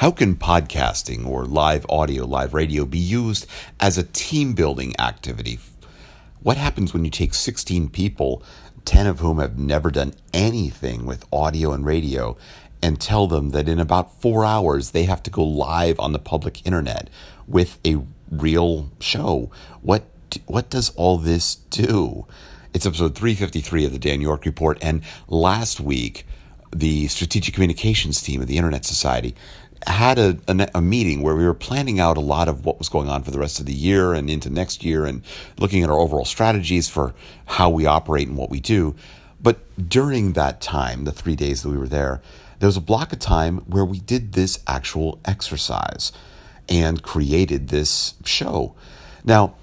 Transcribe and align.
How 0.00 0.10
can 0.10 0.36
podcasting 0.36 1.26
or 1.26 1.44
live 1.44 1.84
audio, 1.90 2.24
live 2.24 2.54
radio 2.54 2.86
be 2.86 2.96
used 2.96 3.46
as 3.78 3.98
a 3.98 4.02
team 4.02 4.54
building 4.54 4.94
activity? 4.98 5.58
What 6.42 6.56
happens 6.56 6.94
when 6.94 7.04
you 7.04 7.10
take 7.10 7.34
16 7.34 7.90
people, 7.90 8.42
10 8.86 9.06
of 9.06 9.20
whom 9.20 9.38
have 9.40 9.58
never 9.58 9.90
done 9.90 10.14
anything 10.32 11.04
with 11.04 11.26
audio 11.30 11.72
and 11.72 11.84
radio, 11.84 12.38
and 12.80 12.98
tell 12.98 13.26
them 13.26 13.50
that 13.50 13.68
in 13.68 13.78
about 13.78 14.22
four 14.22 14.42
hours 14.42 14.92
they 14.92 15.02
have 15.02 15.22
to 15.24 15.30
go 15.30 15.44
live 15.44 16.00
on 16.00 16.14
the 16.14 16.18
public 16.18 16.64
internet 16.64 17.10
with 17.46 17.78
a 17.84 18.00
real 18.30 18.88
show? 19.00 19.50
What, 19.82 20.04
what 20.46 20.70
does 20.70 20.88
all 20.96 21.18
this 21.18 21.56
do? 21.56 22.26
It's 22.72 22.86
episode 22.86 23.16
353 23.16 23.84
of 23.84 23.92
the 23.92 23.98
Dan 23.98 24.22
York 24.22 24.46
Report, 24.46 24.78
and 24.80 25.02
last 25.28 25.78
week, 25.78 26.24
the 26.74 27.06
strategic 27.08 27.52
communications 27.52 28.22
team 28.22 28.40
of 28.40 28.46
the 28.46 28.56
Internet 28.56 28.86
Society 28.86 29.34
had 29.86 30.18
a, 30.18 30.38
a, 30.46 30.68
a, 30.74 30.80
meeting 30.80 31.22
where 31.22 31.34
we 31.34 31.44
were 31.44 31.54
planning 31.54 31.98
out 31.98 32.16
a 32.16 32.20
lot 32.20 32.48
of 32.48 32.64
what 32.64 32.78
was 32.78 32.88
going 32.88 33.08
on 33.08 33.22
for 33.22 33.30
the 33.30 33.38
rest 33.38 33.60
of 33.60 33.66
the 33.66 33.72
year 33.72 34.12
and 34.12 34.28
into 34.28 34.50
next 34.50 34.84
year 34.84 35.06
and 35.06 35.22
looking 35.58 35.82
at 35.82 35.88
our 35.88 35.98
overall 35.98 36.24
strategies 36.24 36.88
for 36.88 37.14
how 37.46 37.70
we 37.70 37.86
operate 37.86 38.28
and 38.28 38.36
what 38.36 38.50
we 38.50 38.60
do. 38.60 38.94
But 39.42 39.58
during 39.88 40.34
that 40.34 40.60
time, 40.60 41.04
the 41.04 41.12
three 41.12 41.34
days 41.34 41.62
that 41.62 41.70
we 41.70 41.78
were 41.78 41.88
there, 41.88 42.20
there 42.58 42.66
was 42.66 42.76
a 42.76 42.82
block 42.82 43.12
of 43.12 43.18
time 43.18 43.58
where 43.60 43.84
we 43.84 44.00
did 44.00 44.32
this 44.32 44.62
actual 44.66 45.18
exercise 45.24 46.12
and 46.68 47.02
created 47.02 47.68
this 47.68 48.14
show. 48.24 48.74
Now, 49.24 49.54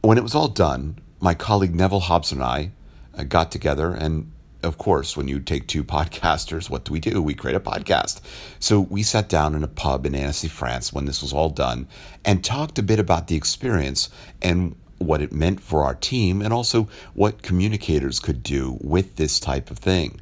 when 0.00 0.16
it 0.16 0.22
was 0.22 0.34
all 0.34 0.48
done, 0.48 0.98
my 1.20 1.34
colleague 1.34 1.74
Neville 1.74 2.00
Hobson 2.00 2.38
and 2.38 2.44
I 2.44 2.70
uh, 3.16 3.24
got 3.24 3.52
together 3.52 3.92
and 3.92 4.32
of 4.62 4.78
course, 4.78 5.16
when 5.16 5.28
you 5.28 5.40
take 5.40 5.66
two 5.66 5.84
podcasters, 5.98 6.68
what 6.68 6.84
do 6.84 6.92
we 6.92 7.00
do? 7.00 7.22
We 7.22 7.34
create 7.34 7.56
a 7.56 7.60
podcast. 7.60 8.20
So 8.58 8.80
we 8.80 9.02
sat 9.02 9.28
down 9.28 9.54
in 9.54 9.62
a 9.62 9.68
pub 9.68 10.06
in 10.06 10.14
Annecy, 10.14 10.48
France, 10.48 10.92
when 10.92 11.04
this 11.04 11.22
was 11.22 11.32
all 11.32 11.50
done, 11.50 11.88
and 12.24 12.44
talked 12.44 12.78
a 12.78 12.82
bit 12.82 12.98
about 12.98 13.28
the 13.28 13.36
experience 13.36 14.08
and 14.42 14.76
what 14.98 15.22
it 15.22 15.32
meant 15.32 15.60
for 15.60 15.84
our 15.84 15.94
team, 15.94 16.42
and 16.42 16.52
also 16.52 16.88
what 17.14 17.42
communicators 17.42 18.18
could 18.18 18.42
do 18.42 18.78
with 18.80 19.16
this 19.16 19.38
type 19.38 19.70
of 19.70 19.78
thing. 19.78 20.20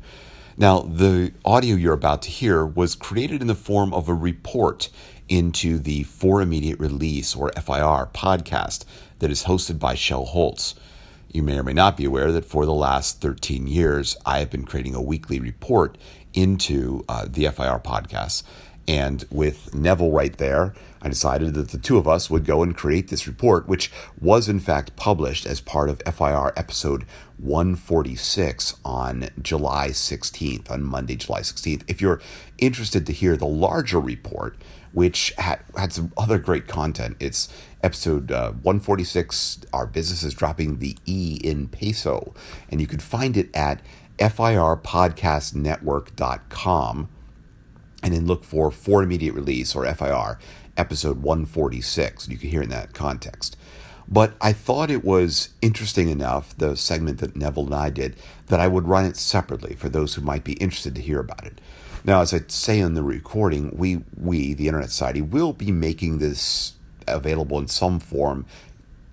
Now, 0.59 0.81
the 0.81 1.33
audio 1.45 1.77
you're 1.77 1.95
about 1.95 2.23
to 2.23 2.31
hear 2.31 2.65
was 2.65 2.95
created 2.95 3.41
in 3.41 3.47
the 3.47 3.55
form 3.55 3.93
of 3.93 4.09
a 4.09 4.15
report 4.15 4.91
into 5.29 5.79
the 5.79 6.05
For 6.05 6.41
Immediate 6.41 6.79
Release, 6.79 7.35
or 7.35 7.51
FIR, 7.53 8.11
podcast 8.15 8.85
that 9.19 9.31
is 9.31 9.45
hosted 9.45 9.79
by 9.79 9.95
Shel 9.95 10.27
Holtz. 10.27 10.75
You 11.29 11.43
may 11.43 11.59
or 11.59 11.63
may 11.63 11.73
not 11.73 11.97
be 11.97 12.05
aware 12.05 12.33
that 12.33 12.45
for 12.45 12.65
the 12.65 12.73
last 12.73 13.21
13 13.21 13.67
years, 13.67 14.17
I 14.25 14.39
have 14.39 14.51
been 14.51 14.65
creating 14.65 14.95
a 14.95 15.03
weekly 15.03 15.41
report 15.41 15.99
into 16.33 17.05
uh, 17.09 17.27
the 17.29 17.49
FIR 17.49 17.81
podcasts. 17.81 18.43
And 18.89 19.25
with 19.31 19.75
Neville 19.75 20.13
right 20.13 20.37
there, 20.37 20.75
I 21.03 21.09
decided 21.09 21.55
that 21.55 21.71
the 21.71 21.79
two 21.79 21.99
of 21.99 22.07
us 22.07 22.31
would 22.31 22.45
go 22.45 22.63
and 22.63 22.77
create 22.77 23.09
this 23.09 23.27
report, 23.27 23.67
which 23.67 23.91
was 24.21 24.49
in 24.49 24.61
fact 24.61 24.97
published 24.97 25.45
as 25.45 25.61
part 25.61 25.89
of 25.89 26.01
FIR 26.07 26.53
episode 26.57 27.05
146 27.39 28.77
on 28.85 29.29
July 29.43 29.89
16th, 29.89 30.71
on 30.71 30.85
Monday, 30.85 31.17
July 31.17 31.41
16th. 31.41 31.83
If 31.89 32.01
you're 32.01 32.21
interested 32.59 33.07
to 33.07 33.13
hear 33.13 33.37
the 33.37 33.47
larger 33.47 34.01
report, 34.01 34.57
which 34.97 35.33
had, 35.37 35.61
had 35.77 35.93
some 35.93 36.11
other 36.17 36.39
great 36.39 36.67
content, 36.67 37.19
it's 37.21 37.51
episode 37.83 38.33
uh, 38.33 38.53
146. 38.53 39.59
Our 39.75 39.87
business 39.87 40.23
is 40.23 40.33
dropping 40.33 40.79
the 40.79 40.97
E 41.05 41.39
in 41.45 41.69
peso, 41.69 42.33
and 42.71 42.81
you 42.81 42.87
can 42.87 43.01
find 43.01 43.37
it 43.37 43.55
at 43.55 43.83
firpodcastnetwork.com 44.19 47.09
and 48.03 48.15
then 48.15 48.27
look 48.27 48.43
for 48.43 48.71
For 48.71 49.03
Immediate 49.03 49.35
Release 49.35 49.77
or 49.77 49.85
FIR 49.85 50.39
episode 50.79 51.23
146. 51.23 52.29
You 52.29 52.39
can 52.39 52.49
hear 52.49 52.63
in 52.63 52.71
that 52.71 52.95
context. 52.95 53.59
But 54.09 54.33
I 54.41 54.55
thought 54.55 54.91
it 54.91 55.05
was 55.05 55.51
interesting 55.61 56.09
enough, 56.09 56.57
the 56.57 56.75
segment 56.75 57.19
that 57.19 57.37
Neville 57.37 57.67
and 57.67 57.75
I 57.75 57.91
did, 57.91 58.17
that 58.47 58.61
I 58.61 58.67
would 58.67 58.89
run 58.89 59.05
it 59.05 59.19
separately 59.19 59.75
for 59.75 59.91
those 59.91 60.15
who 60.15 60.23
might 60.23 60.45
be 60.45 60.55
interested 60.55 60.95
to 60.95 61.03
hear 61.03 61.21
about 61.21 61.45
it. 61.45 61.61
Now, 62.07 62.21
as 62.21 62.33
I 62.33 62.43
say 62.47 62.79
in 62.79 62.95
the 62.95 63.03
recording, 63.03 63.77
we, 63.77 64.05
we, 64.17 64.55
the 64.55 64.69
Internet 64.69 64.91
Society, 64.91 65.21
will 65.21 65.53
be 65.53 65.73
making 65.73 66.19
this 66.19 66.75
available 67.09 67.59
in 67.59 67.67
some 67.67 67.99
form 67.99 68.47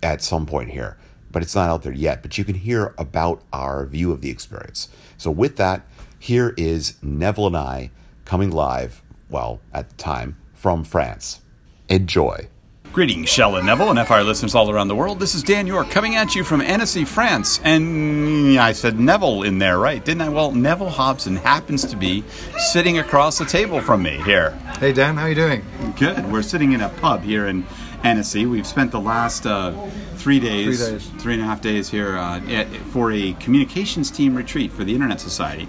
at 0.04 0.22
some 0.22 0.46
point 0.46 0.70
here, 0.70 0.96
but 1.32 1.42
it's 1.42 1.56
not 1.56 1.70
out 1.70 1.82
there 1.82 1.92
yet. 1.92 2.22
But 2.22 2.38
you 2.38 2.46
can 2.46 2.54
hear 2.54 2.94
about 3.00 3.42
our 3.52 3.88
view 3.88 4.12
of 4.12 4.22
the 4.22 4.30
experience. 4.30 4.90
So, 5.18 5.32
with 5.32 5.56
that, 5.56 5.88
here 6.20 6.54
is 6.56 6.94
Neville 7.02 7.48
and 7.48 7.58
I 7.58 7.90
coming 8.26 8.52
live, 8.52 9.02
well, 9.28 9.60
at 9.74 9.90
the 9.90 9.96
time, 9.96 10.38
from 10.54 10.84
France. 10.84 11.42
Enjoy. 11.90 12.48
Greetings, 12.94 13.28
Shel 13.28 13.56
and 13.56 13.66
Neville, 13.66 13.90
and 13.90 14.08
FIR 14.08 14.24
listeners 14.24 14.54
all 14.54 14.70
around 14.70 14.88
the 14.88 14.96
world. 14.96 15.20
This 15.20 15.34
is 15.34 15.42
Dan 15.42 15.66
York 15.66 15.90
coming 15.90 16.14
at 16.14 16.36
you 16.36 16.44
from 16.44 16.62
Annecy, 16.62 17.06
France. 17.06 17.60
And 17.64 18.56
I 18.60 18.74
said 18.74 19.00
Neville 19.00 19.42
in 19.42 19.58
there, 19.58 19.80
right? 19.80 20.06
Didn't 20.06 20.22
I? 20.22 20.30
Well, 20.30 20.52
Neville 20.52 20.92
Hobson 20.92 21.36
happens 21.38 21.84
to 21.86 21.98
be 21.98 22.24
sitting 22.72 23.00
across 23.00 23.40
the 23.40 23.46
table 23.46 23.82
from 23.82 24.04
me 24.04 24.22
here. 24.22 24.52
Hey, 24.78 24.94
Dan, 24.94 25.18
how 25.18 25.24
are 25.24 25.30
you 25.30 25.34
doing? 25.34 25.66
Good. 25.98 26.32
We're 26.32 26.44
sitting 26.44 26.74
in 26.74 26.82
a 26.82 26.90
pub 26.90 27.24
here 27.24 27.48
in 27.48 27.66
Annecy. 28.04 28.46
We've 28.46 28.68
spent 28.68 28.92
the 28.92 29.00
last 29.00 29.46
uh, 29.46 29.72
three 30.16 30.40
days, 30.40 30.86
three 30.86 30.92
days, 30.92 31.10
three 31.20 31.34
and 31.34 31.42
a 31.42 31.46
half 31.46 31.62
days 31.62 31.90
here 31.90 32.18
uh, 32.18 32.42
at, 32.50 32.68
for 32.92 33.12
a 33.12 33.34
communications 33.34 34.12
team 34.12 34.36
retreat 34.36 34.72
for 34.72 34.84
the 34.84 34.94
Internet 34.94 35.22
Society, 35.22 35.66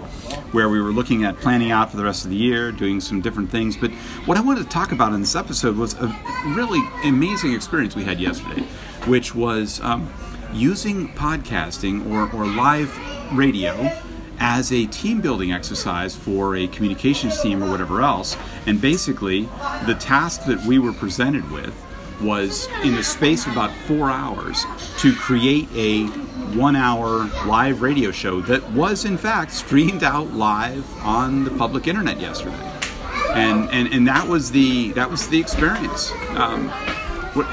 where 0.51 0.67
we 0.67 0.81
were 0.81 0.91
looking 0.91 1.23
at 1.23 1.37
planning 1.37 1.71
out 1.71 1.91
for 1.91 1.97
the 1.97 2.03
rest 2.03 2.25
of 2.25 2.31
the 2.31 2.35
year, 2.35 2.71
doing 2.71 2.99
some 2.99 3.21
different 3.21 3.49
things. 3.49 3.77
But 3.77 3.91
what 4.25 4.37
I 4.37 4.41
wanted 4.41 4.63
to 4.63 4.69
talk 4.69 4.91
about 4.91 5.13
in 5.13 5.21
this 5.21 5.35
episode 5.35 5.77
was 5.77 5.93
a 5.95 6.07
really 6.47 6.81
amazing 7.05 7.53
experience 7.53 7.95
we 7.95 8.03
had 8.03 8.19
yesterday, 8.19 8.63
which 9.07 9.33
was 9.33 9.79
um, 9.79 10.11
using 10.53 11.13
podcasting 11.13 12.09
or, 12.11 12.29
or 12.35 12.45
live 12.45 12.93
radio 13.33 13.91
as 14.39 14.73
a 14.73 14.85
team 14.87 15.21
building 15.21 15.53
exercise 15.53 16.15
for 16.15 16.57
a 16.57 16.67
communications 16.67 17.41
team 17.41 17.63
or 17.63 17.71
whatever 17.71 18.01
else. 18.01 18.35
And 18.65 18.81
basically, 18.81 19.43
the 19.85 19.95
task 19.97 20.45
that 20.45 20.65
we 20.65 20.79
were 20.79 20.91
presented 20.91 21.49
with 21.49 21.73
was 22.21 22.67
in 22.83 22.95
the 22.95 23.03
space 23.03 23.45
of 23.45 23.53
about 23.53 23.71
four 23.87 24.09
hours 24.09 24.65
to 24.97 25.13
create 25.15 25.67
a 25.75 26.05
one 26.57 26.75
hour 26.75 27.25
live 27.45 27.81
radio 27.81 28.11
show 28.11 28.41
that 28.41 28.63
was 28.71 29.05
in 29.05 29.17
fact 29.17 29.51
streamed 29.51 30.03
out 30.03 30.31
live 30.31 30.85
on 31.03 31.43
the 31.43 31.51
public 31.51 31.87
internet 31.87 32.19
yesterday 32.19 32.71
and 33.33 33.69
and, 33.71 33.93
and 33.93 34.07
that 34.07 34.27
was 34.27 34.51
the 34.51 34.91
that 34.93 35.09
was 35.09 35.27
the 35.27 35.39
experience 35.39 36.11
um, 36.35 36.69
what, 37.35 37.45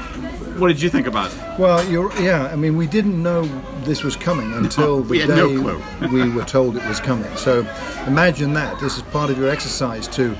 what 0.57 0.67
did 0.67 0.81
you 0.81 0.89
think 0.89 1.07
about 1.07 1.31
it? 1.33 1.59
Well, 1.59 1.83
yeah, 2.21 2.45
I 2.45 2.55
mean, 2.55 2.77
we 2.77 2.87
didn't 2.87 3.21
know 3.21 3.43
this 3.83 4.03
was 4.03 4.15
coming 4.15 4.53
until 4.63 4.99
no, 4.99 5.03
the 5.03 5.19
day 5.19 5.25
no 5.27 6.07
we 6.11 6.29
were 6.29 6.45
told 6.45 6.77
it 6.77 6.87
was 6.87 6.99
coming. 6.99 7.35
So 7.35 7.61
imagine 8.07 8.53
that. 8.53 8.79
This 8.79 8.97
is 8.97 9.03
part 9.03 9.29
of 9.29 9.37
your 9.37 9.49
exercise 9.49 10.07
to 10.09 10.35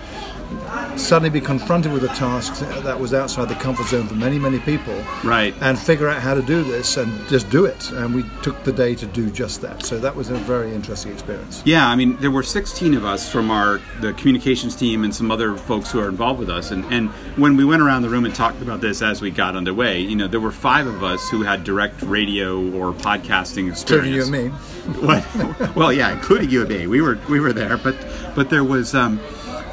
suddenly 0.97 1.29
be 1.29 1.41
confronted 1.41 1.91
with 1.91 2.03
a 2.03 2.09
task 2.09 2.59
that 2.83 2.99
was 2.99 3.13
outside 3.13 3.49
the 3.49 3.55
comfort 3.55 3.87
zone 3.87 4.07
for 4.07 4.15
many, 4.15 4.37
many 4.39 4.59
people. 4.59 4.95
Right. 5.23 5.53
And 5.61 5.77
figure 5.77 6.07
out 6.07 6.21
how 6.21 6.33
to 6.33 6.41
do 6.41 6.63
this 6.63 6.97
and 6.97 7.11
just 7.27 7.49
do 7.49 7.65
it. 7.65 7.91
And 7.91 8.13
we 8.13 8.23
took 8.41 8.63
the 8.63 8.71
day 8.71 8.95
to 8.95 9.05
do 9.05 9.29
just 9.29 9.61
that. 9.61 9.83
So 9.85 9.99
that 9.99 10.15
was 10.15 10.29
a 10.29 10.35
very 10.35 10.73
interesting 10.73 11.11
experience. 11.11 11.61
Yeah, 11.65 11.87
I 11.87 11.95
mean, 11.95 12.17
there 12.17 12.31
were 12.31 12.43
16 12.43 12.93
of 12.93 13.05
us 13.05 13.29
from 13.29 13.51
our 13.51 13.81
the 14.01 14.13
communications 14.13 14.75
team 14.75 15.03
and 15.03 15.13
some 15.13 15.31
other 15.31 15.55
folks 15.55 15.91
who 15.91 15.99
are 15.99 16.09
involved 16.09 16.39
with 16.39 16.49
us. 16.49 16.71
And, 16.71 16.85
and 16.85 17.09
when 17.37 17.57
we 17.57 17.65
went 17.65 17.81
around 17.81 18.01
the 18.01 18.09
room 18.09 18.25
and 18.25 18.33
talked 18.33 18.61
about 18.61 18.81
this 18.81 19.01
as 19.01 19.21
we 19.21 19.31
got 19.31 19.55
underway, 19.55 19.99
you 19.99 20.15
know, 20.15 20.27
there 20.27 20.39
were 20.39 20.51
five 20.51 20.87
of 20.87 21.03
us 21.03 21.29
who 21.29 21.43
had 21.43 21.63
direct 21.63 22.01
radio 22.01 22.59
or 22.77 22.93
podcasting 22.93 23.69
experience. 23.69 23.83
Including 23.91 24.13
you 24.13 24.23
and 24.23 24.31
me. 24.31 25.73
well, 25.75 25.93
yeah, 25.93 26.11
including 26.13 26.49
you 26.49 26.61
and 26.61 26.69
me. 26.69 26.87
We 26.87 27.01
were 27.01 27.19
we 27.29 27.39
were 27.39 27.53
there, 27.53 27.77
but 27.77 27.95
but 28.35 28.49
there 28.49 28.63
was. 28.63 28.95
Um, 28.95 29.19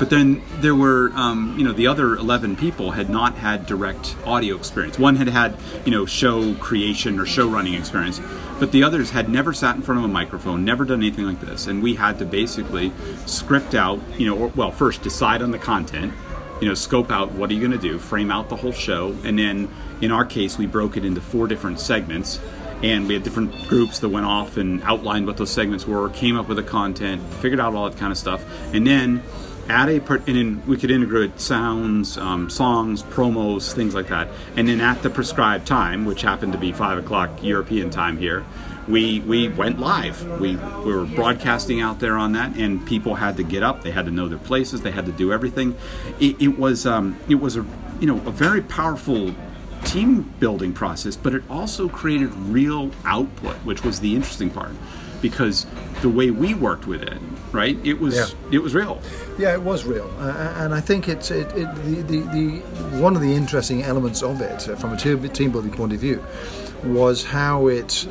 but 0.00 0.08
then 0.08 0.42
there 0.60 0.74
were, 0.74 1.12
um, 1.14 1.54
you 1.58 1.64
know, 1.64 1.72
the 1.72 1.86
other 1.86 2.16
11 2.16 2.56
people 2.56 2.90
had 2.92 3.10
not 3.10 3.34
had 3.34 3.66
direct 3.66 4.16
audio 4.24 4.56
experience. 4.56 4.98
One 4.98 5.14
had 5.14 5.28
had, 5.28 5.54
you 5.84 5.92
know, 5.92 6.06
show 6.06 6.54
creation 6.54 7.20
or 7.20 7.26
show 7.26 7.46
running 7.46 7.74
experience, 7.74 8.18
but 8.58 8.72
the 8.72 8.82
others 8.82 9.10
had 9.10 9.28
never 9.28 9.52
sat 9.52 9.76
in 9.76 9.82
front 9.82 9.98
of 9.98 10.04
a 10.06 10.08
microphone, 10.08 10.64
never 10.64 10.86
done 10.86 11.00
anything 11.00 11.26
like 11.26 11.42
this. 11.42 11.66
And 11.66 11.82
we 11.82 11.96
had 11.96 12.18
to 12.20 12.24
basically 12.24 12.92
script 13.26 13.74
out, 13.74 14.00
you 14.16 14.24
know, 14.24 14.38
or, 14.38 14.46
well, 14.56 14.72
first 14.72 15.02
decide 15.02 15.42
on 15.42 15.50
the 15.50 15.58
content, 15.58 16.14
you 16.62 16.68
know, 16.68 16.74
scope 16.74 17.10
out 17.10 17.32
what 17.32 17.50
are 17.50 17.52
you 17.52 17.60
going 17.60 17.78
to 17.78 17.78
do, 17.78 17.98
frame 17.98 18.30
out 18.30 18.48
the 18.48 18.56
whole 18.56 18.72
show, 18.72 19.14
and 19.22 19.38
then 19.38 19.68
in 20.00 20.10
our 20.10 20.24
case, 20.24 20.56
we 20.56 20.64
broke 20.64 20.96
it 20.96 21.04
into 21.04 21.20
four 21.20 21.46
different 21.46 21.78
segments 21.78 22.40
and 22.82 23.06
we 23.06 23.12
had 23.12 23.22
different 23.22 23.68
groups 23.68 23.98
that 23.98 24.08
went 24.08 24.24
off 24.24 24.56
and 24.56 24.82
outlined 24.84 25.26
what 25.26 25.36
those 25.36 25.50
segments 25.50 25.86
were, 25.86 26.08
came 26.08 26.38
up 26.38 26.48
with 26.48 26.56
the 26.56 26.62
content, 26.62 27.22
figured 27.34 27.60
out 27.60 27.74
all 27.74 27.90
that 27.90 27.98
kind 27.98 28.10
of 28.10 28.16
stuff, 28.16 28.42
and 28.72 28.86
then 28.86 29.22
add 29.70 29.88
a 29.88 30.12
and 30.12 30.36
then 30.36 30.62
we 30.66 30.76
could 30.76 30.90
integrate 30.90 31.40
sounds, 31.40 32.18
um, 32.18 32.50
songs, 32.50 33.02
promos, 33.02 33.72
things 33.72 33.94
like 33.94 34.08
that. 34.08 34.28
And 34.56 34.68
then 34.68 34.80
at 34.80 35.02
the 35.02 35.10
prescribed 35.10 35.66
time, 35.66 36.04
which 36.04 36.22
happened 36.22 36.52
to 36.52 36.58
be 36.58 36.72
five 36.72 36.98
o'clock 36.98 37.42
European 37.42 37.90
time 37.90 38.18
here, 38.18 38.44
we 38.88 39.20
we 39.20 39.48
went 39.48 39.78
live. 39.78 40.24
We, 40.40 40.56
we 40.56 40.92
were 40.94 41.06
broadcasting 41.06 41.80
out 41.80 42.00
there 42.00 42.16
on 42.16 42.32
that, 42.32 42.56
and 42.56 42.84
people 42.86 43.14
had 43.14 43.36
to 43.36 43.42
get 43.42 43.62
up. 43.62 43.82
They 43.82 43.90
had 43.90 44.06
to 44.06 44.10
know 44.10 44.28
their 44.28 44.38
places. 44.38 44.82
They 44.82 44.90
had 44.90 45.06
to 45.06 45.12
do 45.12 45.32
everything. 45.32 45.76
It, 46.18 46.40
it 46.42 46.58
was 46.58 46.86
um, 46.86 47.18
it 47.28 47.36
was 47.36 47.56
a 47.56 47.64
you 48.00 48.06
know 48.06 48.16
a 48.26 48.32
very 48.32 48.62
powerful 48.62 49.34
team 49.84 50.22
building 50.40 50.72
process, 50.72 51.16
but 51.16 51.34
it 51.34 51.42
also 51.48 51.88
created 51.88 52.32
real 52.34 52.90
output, 53.04 53.56
which 53.56 53.82
was 53.82 54.00
the 54.00 54.14
interesting 54.14 54.50
part, 54.50 54.72
because 55.20 55.66
the 56.02 56.08
way 56.08 56.30
we 56.30 56.54
worked 56.54 56.86
with 56.86 57.02
it, 57.02 57.18
right? 57.52 57.78
It 57.84 58.00
was 58.00 58.16
Yeah. 58.16 58.26
it 58.50 58.58
was 58.58 58.74
real. 58.74 59.00
Yeah, 59.38 59.52
it 59.54 59.62
was 59.62 59.84
real, 59.84 60.10
uh, 60.18 60.54
and 60.56 60.74
I 60.74 60.80
think 60.80 61.08
it's 61.08 61.30
it, 61.30 61.46
it, 61.56 61.74
the, 61.84 62.02
the, 62.02 62.18
the 62.32 62.48
one 63.00 63.16
of 63.16 63.22
the 63.22 63.32
interesting 63.34 63.82
elements 63.82 64.22
of 64.22 64.40
it, 64.40 64.68
uh, 64.68 64.76
from 64.76 64.92
a 64.92 64.96
team 64.96 65.26
team 65.30 65.50
building 65.50 65.70
point 65.72 65.92
of 65.92 66.00
view, 66.00 66.22
was 66.84 67.24
how 67.24 67.66
it 67.68 68.06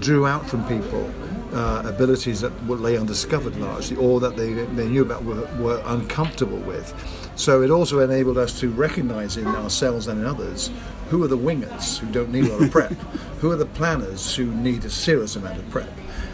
drew 0.00 0.26
out 0.26 0.48
from 0.48 0.64
people 0.68 1.10
uh, 1.52 1.82
abilities 1.86 2.40
that 2.42 2.52
lay 2.68 2.96
undiscovered 2.96 3.56
largely, 3.56 3.96
or 3.96 4.20
that 4.20 4.36
they 4.36 4.52
they 4.52 4.88
knew 4.88 5.02
about 5.02 5.24
were, 5.24 5.48
were 5.58 5.82
uncomfortable 5.86 6.58
with. 6.58 6.92
So 7.36 7.62
it 7.62 7.70
also 7.70 8.00
enabled 8.00 8.36
us 8.36 8.58
to 8.60 8.68
recognise 8.68 9.36
in 9.36 9.46
ourselves 9.46 10.08
and 10.08 10.20
in 10.20 10.26
others 10.26 10.70
who 11.08 11.22
are 11.22 11.28
the 11.28 11.38
wingers 11.38 11.96
who 11.98 12.06
don't 12.12 12.30
need 12.30 12.44
a 12.46 12.48
lot 12.52 12.62
of 12.62 12.70
prep, 12.70 12.92
who 13.40 13.50
are 13.50 13.56
the 13.56 13.64
planners 13.66 14.34
who 14.36 14.46
need 14.46 14.84
a 14.84 14.90
serious 14.90 15.36
amount 15.36 15.58
of 15.58 15.70
prep, 15.70 15.88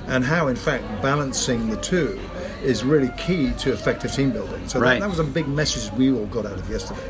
and 0.06 0.24
how 0.24 0.48
in 0.48 0.56
fact 0.56 0.84
balancing 1.02 1.68
the 1.70 1.76
two 1.76 2.18
is 2.62 2.82
really 2.84 3.10
key 3.18 3.52
to 3.58 3.72
effective 3.72 4.12
team 4.12 4.30
building. 4.30 4.66
So 4.68 4.80
Right. 4.80 4.94
that, 4.94 5.00
that 5.00 5.10
was 5.10 5.18
a 5.18 5.24
big 5.24 5.46
message 5.48 5.92
we 5.92 6.10
all 6.12 6.26
got 6.26 6.46
out 6.46 6.58
of 6.58 6.68
yesterday. 6.70 7.00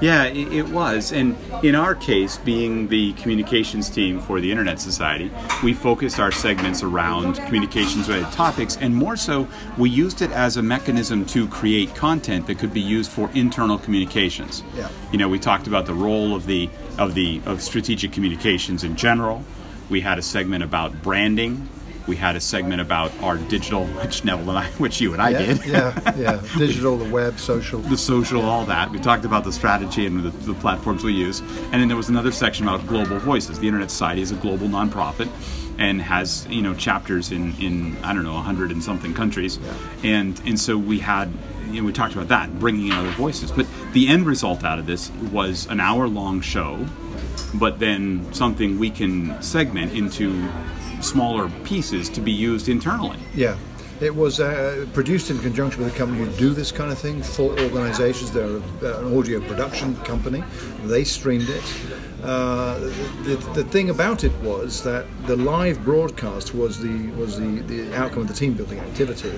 Yeah, 0.00 0.24
it, 0.24 0.50
it 0.50 0.68
was. 0.70 1.12
And 1.12 1.36
in 1.62 1.74
our 1.74 1.94
case, 1.94 2.38
being 2.38 2.88
the 2.88 3.12
communications 3.14 3.90
team 3.90 4.18
for 4.20 4.40
the 4.40 4.50
Internet 4.50 4.80
Society, 4.80 5.30
we 5.62 5.74
focused 5.74 6.18
our 6.18 6.32
segments 6.32 6.82
around 6.82 7.34
communications 7.44 8.08
related 8.08 8.32
topics, 8.32 8.78
and 8.78 8.96
more 8.96 9.14
so, 9.14 9.46
we 9.76 9.90
used 9.90 10.22
it 10.22 10.30
as 10.30 10.56
a 10.56 10.62
mechanism 10.62 11.26
to 11.26 11.46
create 11.48 11.94
content 11.94 12.46
that 12.46 12.58
could 12.58 12.72
be 12.72 12.80
used 12.80 13.10
for 13.10 13.28
internal 13.34 13.76
communications. 13.76 14.62
Yeah. 14.74 14.88
You 15.12 15.18
know, 15.18 15.28
we 15.28 15.38
talked 15.38 15.66
about 15.66 15.84
the 15.84 15.94
role 15.94 16.34
of 16.34 16.46
the 16.46 16.70
of 16.96 17.14
the 17.14 17.42
of 17.44 17.60
strategic 17.60 18.10
communications 18.10 18.84
in 18.84 18.96
general. 18.96 19.44
We 19.90 20.00
had 20.00 20.18
a 20.18 20.22
segment 20.22 20.64
about 20.64 21.02
branding. 21.02 21.68
We 22.10 22.16
had 22.16 22.34
a 22.34 22.40
segment 22.40 22.80
about 22.80 23.12
our 23.22 23.38
digital, 23.38 23.86
which 23.86 24.24
Neville 24.24 24.50
and 24.50 24.58
I, 24.58 24.66
which 24.78 25.00
you 25.00 25.12
and 25.12 25.22
I 25.22 25.30
yeah, 25.30 25.38
did 25.38 25.64
yeah, 25.64 26.16
yeah. 26.16 26.42
Digital, 26.58 26.96
the 26.96 27.08
web, 27.08 27.38
social. 27.38 27.78
the 27.82 27.96
social, 27.96 28.42
all 28.42 28.64
that. 28.64 28.90
We 28.90 28.98
talked 28.98 29.24
about 29.24 29.44
the 29.44 29.52
strategy 29.52 30.06
and 30.06 30.24
the, 30.24 30.30
the 30.30 30.54
platforms 30.54 31.04
we 31.04 31.12
use. 31.12 31.38
And 31.38 31.74
then 31.74 31.86
there 31.86 31.96
was 31.96 32.08
another 32.08 32.32
section 32.32 32.66
about 32.66 32.84
global 32.88 33.20
voices. 33.20 33.60
The 33.60 33.68
Internet 33.68 33.92
Society 33.92 34.22
is 34.22 34.32
a 34.32 34.34
global 34.34 34.66
nonprofit 34.66 35.30
and 35.78 36.02
has 36.02 36.48
you 36.48 36.62
know 36.62 36.74
chapters 36.74 37.30
in, 37.30 37.54
in 37.60 37.96
I 38.02 38.12
don't 38.12 38.24
know 38.24 38.34
hundred 38.38 38.72
and 38.72 38.82
something 38.82 39.14
countries, 39.14 39.60
and 40.02 40.36
and 40.44 40.58
so 40.58 40.76
we 40.76 40.98
had 40.98 41.32
you 41.70 41.80
know, 41.80 41.86
we 41.86 41.92
talked 41.92 42.14
about 42.14 42.26
that 42.26 42.58
bringing 42.58 42.88
in 42.88 42.92
other 42.92 43.10
voices. 43.10 43.52
But 43.52 43.66
the 43.92 44.08
end 44.08 44.26
result 44.26 44.64
out 44.64 44.78
of 44.78 44.86
this 44.86 45.10
was 45.32 45.66
an 45.66 45.80
hour 45.80 46.08
long 46.08 46.40
show, 46.40 46.86
but 47.54 47.78
then 47.78 48.32
something 48.32 48.78
we 48.78 48.90
can 48.90 49.40
segment 49.42 49.92
into 49.92 50.48
smaller 51.00 51.50
pieces 51.64 52.08
to 52.10 52.20
be 52.20 52.32
used 52.32 52.68
internally. 52.68 53.18
Yeah. 53.34 53.56
It 54.00 54.14
was 54.14 54.40
uh, 54.40 54.86
produced 54.94 55.30
in 55.30 55.38
conjunction 55.40 55.84
with 55.84 55.94
a 55.94 55.98
company 55.98 56.24
who 56.24 56.30
do 56.38 56.54
this 56.54 56.72
kind 56.72 56.90
of 56.90 56.98
thing 56.98 57.22
for 57.22 57.50
organizations. 57.60 58.32
They're 58.32 58.56
an 58.56 59.18
audio 59.18 59.40
production 59.40 59.94
company. 59.96 60.42
They 60.84 61.04
streamed 61.04 61.50
it. 61.50 61.62
Uh, 62.22 62.78
the, 63.24 63.36
the 63.54 63.64
thing 63.64 63.90
about 63.90 64.24
it 64.24 64.32
was 64.42 64.82
that 64.84 65.06
the 65.26 65.36
live 65.36 65.82
broadcast 65.84 66.54
was 66.54 66.78
the 66.80 67.08
was 67.12 67.38
the, 67.38 67.60
the 67.62 67.94
outcome 67.96 68.22
of 68.22 68.28
the 68.28 68.34
team 68.34 68.52
building 68.54 68.78
activity, 68.78 69.32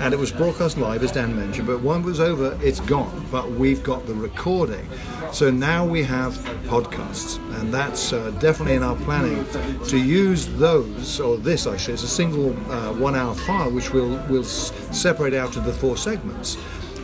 and 0.00 0.12
it 0.12 0.18
was 0.18 0.32
broadcast 0.32 0.76
live 0.76 1.02
as 1.02 1.12
Dan 1.12 1.36
mentioned. 1.36 1.66
But 1.66 1.82
when 1.82 2.00
it 2.00 2.04
was 2.04 2.20
over, 2.20 2.58
it's 2.62 2.80
gone. 2.80 3.26
But 3.30 3.50
we've 3.52 3.82
got 3.82 4.06
the 4.06 4.14
recording, 4.14 4.88
so 5.32 5.50
now 5.50 5.86
we 5.86 6.02
have 6.02 6.34
podcasts, 6.66 7.38
and 7.60 7.72
that's 7.72 8.12
uh, 8.12 8.30
definitely 8.40 8.74
in 8.74 8.82
our 8.82 8.96
planning 8.96 9.44
to 9.88 9.98
use 9.98 10.46
those 10.58 11.20
or 11.20 11.36
this. 11.36 11.66
actually. 11.66 11.94
It's 11.94 12.02
a 12.02 12.08
single 12.08 12.50
uh, 12.70 12.92
one-hour 12.94 13.34
file 13.34 13.70
which 13.70 13.92
we'll 13.92 14.16
we'll 14.28 14.42
s- 14.44 14.72
separate 14.90 15.34
out 15.34 15.56
into 15.56 15.72
four 15.72 15.96
segments 15.96 16.56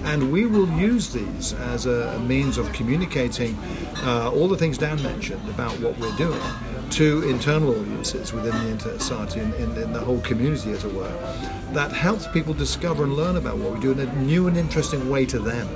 and 0.04 0.32
we 0.32 0.46
will 0.46 0.68
use 0.78 1.12
these 1.12 1.52
as 1.54 1.86
a, 1.86 2.14
a 2.16 2.18
means 2.20 2.58
of 2.58 2.72
communicating 2.72 3.56
uh, 3.98 4.30
all 4.30 4.48
the 4.48 4.56
things 4.56 4.78
Dan 4.78 5.02
mentioned 5.02 5.48
about 5.48 5.78
what 5.80 5.98
we're 5.98 6.16
doing 6.16 6.40
to 6.90 7.28
internal 7.28 7.70
audiences 7.70 8.32
within 8.32 8.52
the 8.64 8.70
Internet 8.70 9.00
Society 9.00 9.40
and 9.40 9.54
in, 9.54 9.76
in 9.76 9.92
the 9.92 10.00
whole 10.00 10.20
community, 10.20 10.72
as 10.72 10.84
it 10.84 10.92
were. 10.92 11.12
That 11.72 11.92
helps 11.92 12.26
people 12.26 12.52
discover 12.52 13.04
and 13.04 13.14
learn 13.14 13.36
about 13.36 13.58
what 13.58 13.72
we 13.72 13.80
do 13.80 13.92
in 13.92 14.00
a 14.00 14.12
new 14.16 14.48
and 14.48 14.56
interesting 14.56 15.08
way 15.08 15.24
to 15.26 15.38
them. 15.38 15.68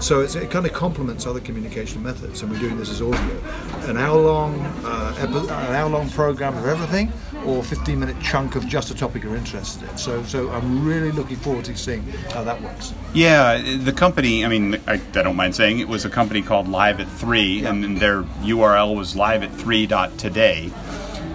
So 0.00 0.20
it 0.20 0.50
kind 0.50 0.64
of 0.64 0.72
complements 0.72 1.26
other 1.26 1.40
communication 1.40 2.02
methods, 2.02 2.42
and 2.42 2.52
we're 2.52 2.60
doing 2.60 2.76
this 2.76 2.90
as 2.90 3.02
audio. 3.02 3.40
An 3.88 3.96
hour-long, 3.96 4.60
uh, 4.84 5.14
epi- 5.18 5.48
an 5.48 5.74
hour-long 5.74 6.08
program 6.10 6.56
of 6.56 6.66
everything, 6.66 7.12
or 7.46 7.62
15-minute 7.62 8.16
chunk 8.22 8.56
of 8.56 8.66
just 8.66 8.90
a 8.90 8.94
topic 8.94 9.22
you're 9.22 9.36
interested 9.36 9.88
in. 9.88 9.96
So, 9.96 10.22
so 10.24 10.50
I'm 10.50 10.86
really 10.86 11.10
looking 11.10 11.36
forward 11.36 11.64
to 11.66 11.76
seeing 11.76 12.02
how 12.32 12.44
that 12.44 12.60
works. 12.62 12.94
Yeah, 13.14 13.58
the 13.78 13.92
company, 13.92 14.44
I 14.44 14.48
mean, 14.48 14.76
I, 14.86 14.94
I 14.94 15.22
don't 15.22 15.36
mind 15.36 15.54
saying 15.54 15.78
it 15.78 15.88
was 15.88 16.04
a 16.04 16.10
company 16.10 16.42
called 16.42 16.68
Live 16.68 17.00
at 17.00 17.08
3, 17.08 17.64
and 17.64 17.98
their 17.98 18.22
URL 18.22 18.94
was 18.94 19.16
live 19.16 19.42
at 19.42 19.50
3.today. 19.52 20.70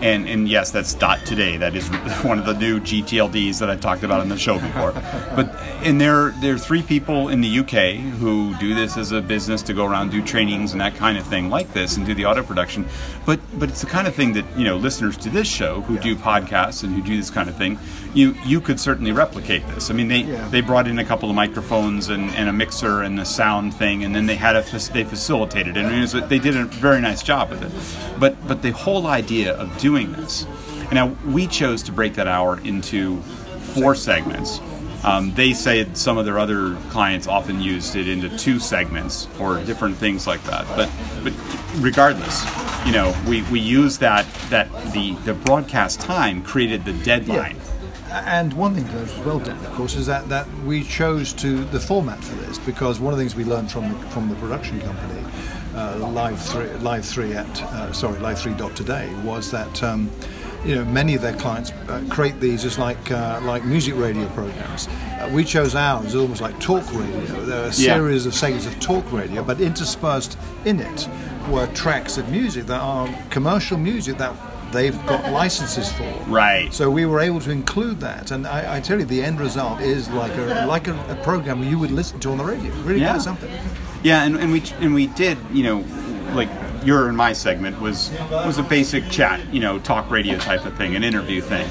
And, 0.03 0.27
and 0.27 0.49
yes, 0.49 0.69
that's 0.69 0.93
dot 0.93 1.25
today. 1.25 1.55
That 1.55 1.75
is 1.75 1.87
one 2.23 2.37
of 2.37 2.45
the 2.45 2.53
new 2.53 2.79
GTLDs 2.81 3.59
that 3.59 3.69
I 3.69 3.77
talked 3.77 4.03
about 4.03 4.19
on 4.19 4.27
the 4.27 4.37
show 4.37 4.59
before. 4.59 4.93
But 5.35 5.55
and 5.83 5.99
there 5.99 6.29
there 6.41 6.53
are 6.53 6.59
three 6.59 6.83
people 6.83 7.29
in 7.29 7.41
the 7.41 7.59
UK 7.59 7.95
who 8.19 8.53
do 8.59 8.75
this 8.75 8.97
as 8.97 9.11
a 9.11 9.21
business 9.21 9.61
to 9.63 9.73
go 9.73 9.83
around 9.85 10.11
do 10.11 10.21
trainings 10.21 10.73
and 10.73 10.81
that 10.81 10.95
kind 10.95 11.17
of 11.17 11.25
thing 11.25 11.49
like 11.49 11.73
this 11.73 11.97
and 11.97 12.05
do 12.05 12.13
the 12.13 12.25
auto 12.25 12.43
production. 12.43 12.85
But 13.25 13.39
but 13.57 13.69
it's 13.69 13.81
the 13.81 13.87
kind 13.87 14.07
of 14.07 14.13
thing 14.13 14.33
that 14.33 14.45
you 14.55 14.65
know 14.65 14.75
listeners 14.77 15.17
to 15.17 15.29
this 15.29 15.47
show 15.47 15.81
who 15.81 15.97
do 15.97 16.15
podcasts 16.15 16.83
and 16.83 16.93
who 16.93 17.01
do 17.01 17.15
this 17.17 17.31
kind 17.31 17.49
of 17.49 17.55
thing, 17.55 17.79
you 18.13 18.35
you 18.45 18.61
could 18.61 18.79
certainly 18.79 19.11
replicate 19.11 19.65
this. 19.69 19.89
I 19.89 19.93
mean 19.93 20.07
they 20.09 20.23
Yeah. 20.23 20.47
they 20.49 20.61
brought 20.61 20.87
in 20.87 20.99
a 20.99 21.05
couple 21.05 21.29
of 21.29 21.35
microphones 21.35 22.09
and, 22.09 22.29
and 22.35 22.47
a 22.49 22.53
mixer 22.53 23.01
and 23.01 23.19
a 23.19 23.25
sound 23.25 23.73
thing, 23.73 24.03
and 24.03 24.13
then 24.15 24.25
they 24.27 24.35
had 24.35 24.55
a 24.55 24.61
they 24.93 25.03
facilitated 25.05 25.77
it. 25.77 25.85
And 25.85 25.95
it 25.95 26.01
was, 26.01 26.13
they 26.29 26.39
did 26.39 26.55
a 26.55 26.65
very 26.65 27.01
nice 27.01 27.23
job 27.23 27.49
with 27.49 27.63
it. 27.63 27.71
But 28.19 28.33
but 28.47 28.61
the 28.61 28.71
whole 28.71 29.07
idea 29.07 29.53
of 29.53 29.75
doing 29.79 29.92
this, 29.93 30.45
and 30.79 30.93
now 30.93 31.15
we 31.25 31.47
chose 31.47 31.83
to 31.83 31.91
break 31.91 32.15
that 32.15 32.27
hour 32.27 32.59
into 32.61 33.21
four 33.73 33.95
segments. 33.95 34.59
Um, 35.03 35.33
they 35.33 35.53
say 35.53 35.87
some 35.93 36.17
of 36.17 36.25
their 36.25 36.39
other 36.39 36.75
clients 36.89 37.27
often 37.27 37.61
used 37.61 37.95
it 37.95 38.07
into 38.07 38.35
two 38.37 38.59
segments 38.59 39.27
or 39.39 39.61
different 39.63 39.97
things 39.97 40.25
like 40.25 40.41
that. 40.45 40.65
But 40.75 40.89
but 41.23 41.33
regardless, 41.83 42.43
you 42.85 42.93
know, 42.93 43.13
we, 43.27 43.41
we 43.43 43.59
use 43.59 43.97
that 43.99 44.25
that 44.49 44.71
the 44.93 45.13
the 45.25 45.33
broadcast 45.33 45.99
time 45.99 46.41
created 46.41 46.85
the 46.85 46.93
deadline. 47.03 47.57
And 48.09 48.53
one 48.53 48.75
thing 48.75 48.87
as 48.99 49.17
well, 49.25 49.39
Dan, 49.39 49.57
of 49.65 49.73
course, 49.73 49.95
is 49.95 50.05
that, 50.05 50.29
that 50.29 50.47
we 50.63 50.83
chose 50.83 51.33
to 51.33 51.63
the 51.65 51.79
format 51.79 52.23
for 52.23 52.35
this 52.35 52.59
because 52.59 52.99
one 52.99 53.11
of 53.11 53.17
the 53.17 53.23
things 53.23 53.35
we 53.35 53.43
learned 53.43 53.71
from 53.71 53.89
the, 53.89 53.97
from 54.09 54.29
the 54.29 54.35
production 54.35 54.79
company, 54.81 55.19
uh, 55.75 55.97
Live 56.11 56.39
Three, 56.41 56.69
Live 56.79 57.05
Three 57.05 57.33
at 57.33 57.61
uh, 57.63 57.91
sorry, 57.93 58.19
Live 58.19 58.39
Three 58.39 58.53
Dot 58.53 58.75
Today, 58.75 59.13
was 59.23 59.49
that 59.51 59.81
um, 59.83 60.09
you 60.65 60.75
know 60.75 60.85
many 60.85 61.15
of 61.15 61.21
their 61.21 61.35
clients 61.35 61.71
uh, 61.89 62.03
create 62.09 62.39
these 62.39 62.63
as 62.65 62.77
like 62.79 63.11
uh, 63.11 63.39
like 63.43 63.65
music 63.65 63.95
radio 63.95 64.27
programs. 64.29 64.87
Uh, 64.87 65.29
we 65.33 65.43
chose 65.43 65.75
ours 65.75 66.15
almost 66.15 66.41
like 66.41 66.57
talk 66.59 66.83
radio. 66.93 67.45
There 67.45 67.59
are 67.61 67.63
a 67.63 67.65
Yeah. 67.67 67.95
series 67.95 68.25
of 68.25 68.33
segments 68.33 68.65
of 68.65 68.79
talk 68.79 69.09
radio, 69.11 69.43
but 69.43 69.59
interspersed 69.61 70.37
in 70.65 70.79
it 70.79 71.07
were 71.49 71.67
tracks 71.67 72.17
of 72.17 72.29
music 72.29 72.65
that 72.67 72.79
are 72.79 73.07
commercial 73.29 73.77
music 73.77 74.17
that 74.17 74.33
they've 74.71 74.97
got 75.05 75.31
licenses 75.31 75.91
for. 75.91 76.11
Right. 76.27 76.73
So 76.73 76.89
we 76.89 77.05
were 77.05 77.19
able 77.19 77.39
to 77.41 77.51
include 77.51 77.99
that, 77.99 78.31
and 78.31 78.47
I, 78.47 78.77
I 78.77 78.79
tell 78.79 78.97
you, 78.99 79.05
the 79.05 79.21
end 79.21 79.39
result 79.39 79.81
is 79.81 80.09
like 80.11 80.31
a 80.37 80.65
like 80.67 80.87
a, 80.87 80.93
a 81.09 81.15
program 81.23 81.63
you 81.63 81.77
would 81.79 81.91
listen 81.91 82.19
to 82.21 82.31
on 82.31 82.37
the 82.37 82.45
radio. 82.45 82.71
Really 82.83 83.01
Yeah. 83.01 83.17
something. 83.17 83.51
Yeah, 84.03 84.23
and, 84.23 84.37
and 84.37 84.51
we 84.51 84.63
and 84.79 84.93
we 84.93 85.07
did, 85.07 85.37
you 85.51 85.63
know, 85.63 85.85
like 86.35 86.49
your 86.85 87.07
and 87.07 87.17
my 87.17 87.33
segment 87.33 87.79
was 87.79 88.11
was 88.29 88.57
a 88.57 88.63
basic 88.63 89.09
chat, 89.09 89.41
you 89.53 89.59
know, 89.59 89.79
talk 89.79 90.09
radio 90.11 90.37
type 90.37 90.65
of 90.65 90.75
thing, 90.77 90.95
an 90.95 91.03
interview 91.03 91.41
thing. 91.41 91.69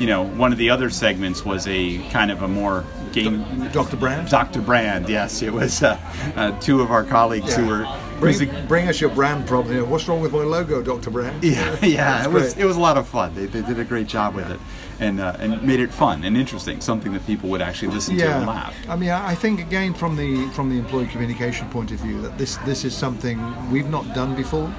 You 0.00 0.06
know, 0.08 0.22
one 0.26 0.50
of 0.50 0.58
the 0.58 0.70
other 0.70 0.90
segments 0.90 1.44
was 1.44 1.66
a 1.68 1.98
kind 2.10 2.30
of 2.30 2.42
a 2.42 2.48
more 2.48 2.84
game. 3.12 3.68
Dr. 3.72 3.96
Brand? 3.96 4.28
Dr. 4.28 4.60
Brand, 4.60 5.08
yes, 5.08 5.40
it 5.42 5.52
was 5.52 5.82
uh, 5.82 5.98
uh, 6.36 6.58
two 6.60 6.80
of 6.80 6.90
our 6.90 7.04
colleagues 7.04 7.54
who 7.54 7.66
were. 7.66 7.86
Bring, 8.18 8.38
music- 8.38 8.68
bring 8.68 8.88
us 8.88 9.00
your 9.00 9.10
brand 9.10 9.46
problem. 9.46 9.88
What's 9.90 10.08
wrong 10.08 10.20
with 10.20 10.32
my 10.32 10.38
logo, 10.38 10.82
Dr. 10.82 11.10
Brand? 11.10 11.42
yeah, 11.44 11.76
yeah, 11.84 12.24
it 12.24 12.30
was 12.30 12.54
great. 12.54 12.64
it 12.64 12.66
was 12.66 12.76
a 12.76 12.80
lot 12.80 12.96
of 12.96 13.06
fun. 13.06 13.34
They, 13.34 13.46
they 13.46 13.62
did 13.62 13.78
a 13.78 13.84
great 13.84 14.06
job 14.06 14.34
with 14.34 14.50
it, 14.50 14.60
and 15.00 15.20
uh, 15.20 15.36
and 15.38 15.62
made 15.62 15.80
it 15.80 15.92
fun 15.92 16.24
and 16.24 16.36
interesting, 16.36 16.80
something 16.80 17.12
that 17.12 17.26
people 17.26 17.48
would 17.50 17.62
actually 17.62 17.92
listen 17.92 18.16
to 18.16 18.26
and 18.26 18.46
laugh. 18.46 18.74
I 18.88 18.96
mean, 18.96 19.10
I 19.10 19.34
think 19.34 19.60
again 19.60 19.94
from 19.94 20.16
the 20.16 20.48
from 20.50 20.68
the 20.70 20.78
employee 20.78 21.06
communication 21.06 21.68
point 21.70 21.90
of 21.90 22.00
view 22.00 22.20
that 22.22 22.38
this 22.38 22.56
this 22.58 22.84
is 22.84 22.94
something 22.96 23.38
we've 23.70 23.90
not 23.90 24.14
done 24.14 24.34
before, 24.34 24.72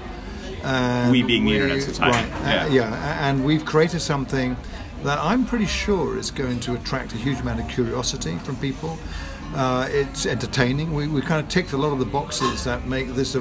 And 0.64 1.12
We 1.12 1.24
being 1.24 1.46
the 1.46 1.54
Internet 1.56 1.84
Society. 1.84 2.32
Right. 2.32 2.42
Yeah. 2.42 2.66
Uh, 2.66 2.70
yeah. 2.70 3.30
And 3.30 3.46
we've 3.46 3.66
created 3.66 4.02
something 4.02 4.58
that 5.04 5.20
I'm 5.20 5.46
pretty 5.46 5.68
sure 5.68 6.18
is 6.18 6.32
going 6.32 6.60
to 6.62 6.74
attract 6.74 7.14
a 7.14 7.18
huge 7.18 7.40
amount 7.40 7.60
of 7.60 7.68
curiosity 7.68 8.38
from 8.40 8.56
people. 8.58 8.98
Uh, 9.56 9.88
it's 9.90 10.26
entertaining. 10.26 10.94
We, 10.94 11.08
we 11.08 11.22
kind 11.22 11.42
of 11.44 11.50
ticked 11.50 11.72
a 11.74 11.78
lot 11.78 11.94
of 11.94 12.00
the 12.00 12.06
boxes 12.06 12.64
that 12.66 12.86
make 12.88 13.08
this 13.16 13.36
a, 13.36 13.40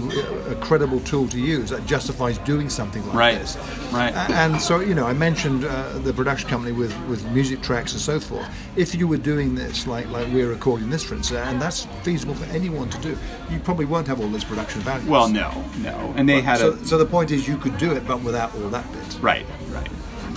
a 0.51 0.55
credible 0.57 1.01
tool 1.01 1.27
to 1.29 1.39
use 1.41 1.71
that 1.71 1.85
justifies 1.87 2.39
doing 2.39 2.69
something 2.71 3.05
like 3.09 3.17
Right. 3.17 3.39
this. 3.39 3.57
Right. 3.93 4.15
And 4.31 4.61
so, 4.61 4.81
you 4.81 4.95
know, 4.95 5.07
I 5.07 5.13
mentioned 5.13 5.65
uh, 5.65 5.99
the 5.99 6.13
production 6.13 6.49
company 6.49 6.73
with, 6.73 6.95
with 7.09 7.25
music 7.33 7.63
tracks 7.63 7.93
and 7.93 8.01
so 8.01 8.21
forth. 8.21 8.47
If 8.77 8.95
you 8.95 9.09
were 9.09 9.17
doing 9.17 9.55
this 9.55 9.87
like, 9.87 10.09
like 10.11 10.29
we're 10.33 10.49
recording 10.49 10.91
this, 10.91 11.03
for 11.03 11.15
instance, 11.15 11.41
and 11.49 11.61
that's 11.61 11.87
feasible 12.03 12.35
for 12.35 12.45
anyone 12.53 12.89
to 12.91 12.99
do, 13.01 13.19
you 13.51 13.59
probably 13.61 13.85
won't 13.87 14.07
have 14.07 14.21
all 14.21 14.29
this 14.29 14.45
production 14.45 14.81
values. 14.83 15.09
Well, 15.09 15.29
no, 15.29 15.65
no, 15.79 16.13
and 16.17 16.29
they 16.29 16.41
had 16.41 16.59
so, 16.59 16.73
a 16.75 16.85
so 16.85 16.99
the 16.99 17.07
point 17.07 17.31
is, 17.31 17.49
you 17.49 17.57
could 17.57 17.77
do 17.79 17.93
it, 17.93 18.07
but 18.07 18.23
without 18.23 18.55
all 18.55 18.69
that 18.71 18.91
bit. 18.93 19.19
right, 19.21 19.47
right. 19.71 19.89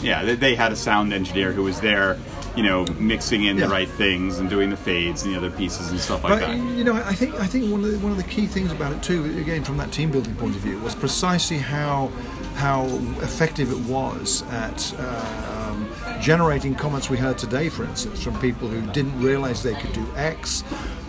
Yeah, 0.02 0.36
they 0.36 0.54
had 0.56 0.72
a 0.72 0.76
sound 0.76 1.12
engineer 1.14 1.52
who 1.52 1.64
was 1.64 1.82
there, 1.82 2.18
you 2.58 2.64
know, 2.64 2.86
mixing 2.98 3.44
in 3.46 3.56
Yeah. 3.56 3.66
the 3.68 3.72
right 3.72 3.88
things 3.90 4.40
and 4.40 4.50
doing 4.50 4.70
the 4.72 4.76
fades 4.78 5.24
and 5.24 5.32
the 5.34 5.38
other 5.38 5.52
pieces 5.52 5.92
and 5.92 6.00
stuff 6.00 6.24
like 6.24 6.40
But 6.40 6.48
that. 6.48 6.58
you 6.58 6.84
know, 6.84 6.96
I 6.96 7.14
think 7.14 7.36
I 7.36 7.46
think 7.46 7.72
one 7.72 7.84
of 7.84 7.92
the, 7.92 8.00
one 8.00 8.12
of 8.12 8.18
the 8.18 8.24
key 8.24 8.48
things 8.48 8.72
about 8.72 8.92
it 8.94 9.04
too, 9.04 9.24
again 9.40 9.64
from 9.64 9.78
that 9.78 9.92
team 9.92 10.10
building 10.12 10.34
point 10.36 10.56
of 10.56 10.62
view, 10.62 10.80
was 10.80 10.96
precisely 10.96 11.58
how 11.60 12.10
how 12.56 12.86
effective 13.22 13.72
it 13.72 13.78
was 13.88 14.44
at 14.52 14.80
um, 15.00 15.88
generating 16.20 16.74
comments 16.74 17.08
we 17.08 17.18
heard 17.18 17.38
today, 17.38 17.70
for 17.70 17.84
instance, 17.84 18.24
from 18.24 18.34
people 18.40 18.68
who 18.68 18.82
didn't 18.92 19.18
realise 19.22 19.62
they 19.62 19.76
could 19.76 19.94
do 19.94 20.06
X. 20.16 20.64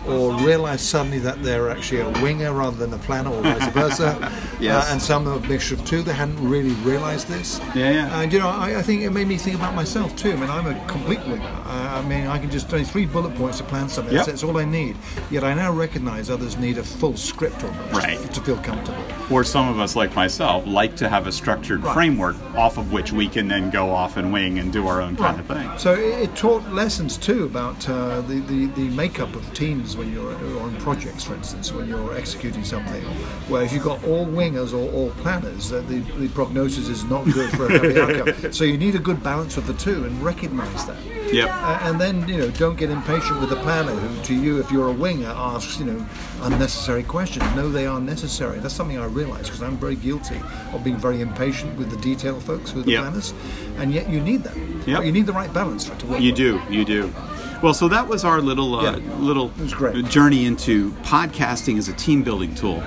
Or 0.07 0.33
realize 0.43 0.81
suddenly 0.81 1.19
that 1.19 1.43
they're 1.43 1.69
actually 1.69 2.01
a 2.01 2.09
winger 2.23 2.53
rather 2.53 2.77
than 2.77 2.93
a 2.93 2.97
planner, 2.99 3.31
or 3.31 3.41
vice 3.41 3.67
versa. 3.73 4.31
Yes. 4.59 4.89
Uh, 4.89 4.91
and 4.91 5.01
some 5.01 5.25
of 5.25 5.45
a 5.45 5.47
mixture 5.47 5.75
of 5.75 5.85
two. 5.85 6.01
They 6.03 6.11
hadn't 6.11 6.37
really 6.45 6.73
realised 6.83 7.29
this. 7.29 7.59
Yeah, 7.73 7.91
yeah. 7.91 8.19
And 8.21 8.33
you 8.33 8.39
know, 8.39 8.49
I, 8.49 8.79
I 8.79 8.81
think 8.81 9.03
it 9.03 9.09
made 9.11 9.25
me 9.29 9.37
think 9.37 9.55
about 9.55 9.73
myself 9.73 10.13
too. 10.17 10.33
I 10.33 10.35
mean, 10.35 10.49
I'm 10.49 10.67
a 10.67 10.85
complete 10.85 11.21
winger. 11.27 11.47
I, 11.65 11.99
I 11.99 12.01
mean, 12.01 12.27
I 12.27 12.37
can 12.39 12.51
just 12.51 12.67
do 12.67 12.83
three 12.83 13.05
bullet 13.05 13.33
points 13.35 13.59
to 13.59 13.63
plan 13.63 13.87
something. 13.87 14.13
Yep. 14.13 14.25
That's, 14.25 14.43
all 14.43 14.57
I 14.57 14.65
need. 14.65 14.97
Yet 15.31 15.45
I 15.45 15.53
now 15.53 15.71
recognise 15.71 16.29
others 16.29 16.57
need 16.57 16.77
a 16.77 16.83
full 16.83 17.15
script 17.15 17.63
almost 17.63 17.93
Right. 17.93 18.33
to 18.33 18.41
feel 18.41 18.57
comfortable. 18.57 19.01
Or 19.31 19.45
some 19.45 19.69
of 19.69 19.79
us, 19.79 19.95
like 19.95 20.13
myself, 20.13 20.67
like 20.67 20.97
to 20.97 21.07
have 21.07 21.25
a 21.25 21.31
structured 21.31 21.81
Right. 21.81 21.93
framework 21.93 22.35
off 22.57 22.77
of 22.77 22.91
which 22.91 23.13
we 23.13 23.29
can 23.29 23.47
then 23.47 23.69
go 23.69 23.91
off 23.91 24.17
and 24.17 24.33
wing 24.33 24.59
and 24.59 24.73
do 24.73 24.87
our 24.89 25.01
own 25.01 25.15
kind 25.15 25.39
of 25.39 25.45
thing. 25.45 25.71
So 25.77 25.93
it, 25.93 26.23
it 26.23 26.35
taught 26.35 26.67
lessons 26.73 27.15
too 27.15 27.45
about 27.45 27.87
uh, 27.87 28.19
the, 28.21 28.41
the, 28.41 28.65
the 28.65 28.89
makeup 28.89 29.33
of 29.35 29.53
teams 29.53 29.88
when 29.97 30.11
you're 30.13 30.31
on 30.61 30.75
projects, 30.77 31.23
for 31.23 31.35
instance, 31.35 31.71
when 31.71 31.87
you're 31.87 32.15
executing 32.15 32.63
something. 32.63 33.03
Where 33.49 33.63
if 33.63 33.71
you've 33.73 33.83
got 33.83 34.03
all 34.03 34.25
wingers 34.25 34.73
or 34.73 34.91
all 34.91 35.11
planners, 35.21 35.71
uh, 35.71 35.81
the, 35.81 35.99
the 36.17 36.29
prognosis 36.29 36.87
is 36.87 37.03
not 37.05 37.25
good 37.25 37.49
for 37.51 37.67
a 37.67 37.71
happy 37.71 37.99
outcome. 37.99 38.51
So 38.59 38.63
you 38.63 38.77
need 38.77 38.95
a 38.95 38.99
good 38.99 39.21
balance 39.23 39.57
of 39.57 39.67
the 39.67 39.73
two 39.73 40.05
and 40.05 40.23
recognise 40.23 40.85
that. 40.85 41.18
Yep. 41.31 41.49
Uh, 41.49 41.79
and 41.83 41.99
then 42.01 42.27
you 42.27 42.37
know, 42.37 42.49
don't 42.51 42.75
get 42.77 42.89
impatient 42.89 43.39
with 43.39 43.49
the 43.49 43.55
planner 43.57 43.91
who, 43.91 44.23
to 44.23 44.33
you, 44.33 44.59
if 44.59 44.71
you're 44.71 44.87
a 44.87 44.91
winger, 44.93 45.29
asks 45.29 45.79
you 45.79 45.85
know 45.85 46.05
unnecessary 46.41 47.03
questions. 47.03 47.43
No, 47.55 47.69
they 47.69 47.85
are 47.85 47.99
necessary. 47.99 48.59
That's 48.59 48.73
something 48.73 48.97
I 48.97 49.05
realise 49.05 49.43
because 49.47 49.61
I'm 49.61 49.77
very 49.77 49.95
guilty 49.95 50.39
of 50.73 50.83
being 50.83 50.97
very 50.97 51.21
impatient 51.21 51.77
with 51.77 51.89
the 51.91 51.97
detail 51.97 52.39
folks, 52.39 52.73
with 52.73 52.85
the 52.85 52.91
Yep. 52.93 53.01
planners, 53.03 53.33
and 53.77 53.93
yet 53.93 54.09
you 54.09 54.19
need 54.21 54.43
them. 54.43 54.83
Yep. 54.87 54.97
But 54.97 55.05
you 55.05 55.11
need 55.11 55.25
the 55.25 55.33
right 55.33 55.53
balance 55.53 55.85
for 55.85 55.93
it 55.93 55.99
to 55.99 56.07
work. 56.07 56.21
You 56.21 56.31
well. 56.31 56.65
do, 56.67 56.73
you 56.73 56.85
do. 56.85 57.13
Well, 57.61 57.73
so 57.73 57.89
that 57.89 58.07
was 58.07 58.23
our 58.23 58.39
little 58.39 58.79
uh, 58.79 58.83
Yeah. 58.83 58.99
little 59.19 59.49
journey 60.07 60.45
into 60.45 60.91
podcasting 61.03 61.77
as 61.77 61.89
a 61.89 61.93
team 61.93 62.23
building 62.23 62.55
tool. 62.55 62.81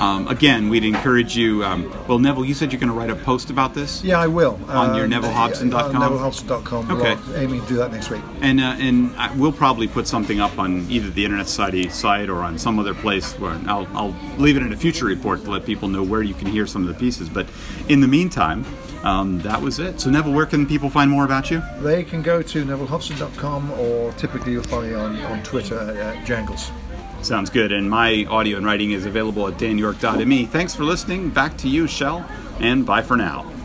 Um, 0.00 0.28
again, 0.28 0.68
we'd 0.68 0.84
encourage 0.84 1.34
you. 1.34 1.64
Um, 1.64 1.90
well, 2.06 2.18
Neville, 2.18 2.44
you 2.44 2.52
said 2.52 2.70
you're 2.70 2.78
going 2.80 2.92
to 2.92 2.94
write 2.98 3.08
a 3.08 3.16
post 3.16 3.48
about 3.48 3.72
this. 3.72 4.04
Yeah, 4.04 4.20
I 4.20 4.26
will. 4.26 4.60
On 4.68 4.94
your 4.94 5.06
Um, 5.06 5.10
nevillehobson.com? 5.12 5.96
on 6.02 6.10
nevillehobson.com. 6.12 6.90
Okay. 6.90 7.16
We're 7.30 7.38
aiming 7.38 7.62
to 7.62 7.66
do 7.68 7.76
that 7.76 7.87
next 7.92 8.10
week. 8.10 8.22
And 8.40 8.60
uh, 8.60 8.76
and 8.78 9.14
I, 9.16 9.34
we'll 9.34 9.52
probably 9.52 9.88
put 9.88 10.06
something 10.06 10.40
up 10.40 10.58
on 10.58 10.86
either 10.90 11.10
the 11.10 11.24
Internet 11.24 11.48
Society 11.48 11.88
site 11.88 12.28
or 12.28 12.42
on 12.42 12.58
some 12.58 12.78
other 12.78 12.94
place 12.94 13.32
where 13.38 13.58
I'll, 13.66 13.86
I'll 13.96 14.16
leave 14.38 14.56
it 14.56 14.62
in 14.62 14.72
a 14.72 14.76
future 14.76 15.06
report 15.06 15.44
to 15.44 15.50
let 15.50 15.64
people 15.64 15.88
know 15.88 16.02
where 16.02 16.22
you 16.22 16.34
can 16.34 16.46
hear 16.48 16.66
some 16.66 16.82
of 16.82 16.88
the 16.88 16.98
pieces. 16.98 17.28
But 17.28 17.46
in 17.88 18.00
the 18.00 18.08
meantime, 18.08 18.64
um, 19.02 19.40
that 19.40 19.60
was 19.60 19.78
it. 19.78 20.00
So 20.00 20.10
Neville, 20.10 20.32
where 20.32 20.46
can 20.46 20.66
people 20.66 20.90
find 20.90 21.10
more 21.10 21.24
about 21.24 21.50
you? 21.50 21.62
They 21.78 22.04
can 22.04 22.22
go 22.22 22.42
to 22.42 22.64
nevillehobson.com 22.64 23.70
or 23.72 24.12
typically 24.12 24.52
you'll 24.52 24.64
find 24.64 24.88
me 24.88 24.94
on, 24.94 25.16
on 25.20 25.42
Twitter 25.42 25.78
at 25.78 26.26
Jangles. 26.26 26.70
Sounds 27.22 27.50
good. 27.50 27.72
And 27.72 27.90
my 27.90 28.26
audio 28.26 28.56
and 28.56 28.66
writing 28.66 28.92
is 28.92 29.06
available 29.06 29.48
at 29.48 29.54
danyork.me. 29.54 30.46
Thanks 30.46 30.74
for 30.74 30.84
listening. 30.84 31.30
Back 31.30 31.56
to 31.58 31.68
you, 31.68 31.86
Shel, 31.86 32.28
and 32.60 32.86
bye 32.86 33.02
for 33.02 33.16
now. 33.16 33.57